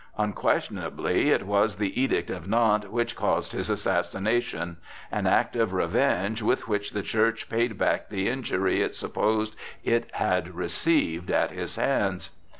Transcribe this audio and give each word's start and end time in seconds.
Unquestionably 0.17 1.29
it 1.29 1.45
was 1.45 1.75
the 1.75 2.01
Edict 2.01 2.31
of 2.31 2.47
Nantes 2.47 2.89
which 2.89 3.15
caused 3.15 3.51
his 3.51 3.69
assassination,—an 3.69 5.27
act 5.27 5.55
of 5.55 5.73
revenge 5.73 6.41
with 6.41 6.67
which 6.67 6.93
the 6.93 7.03
Church 7.03 7.47
paid 7.47 7.77
back 7.77 8.09
the 8.09 8.27
injury 8.27 8.81
it 8.81 8.95
supposed 8.95 9.55
it 9.83 10.09
had 10.15 10.55
received 10.55 11.29
at 11.29 11.51
his 11.51 11.75
hands. 11.75 12.31